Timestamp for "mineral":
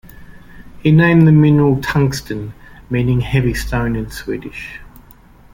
1.31-1.79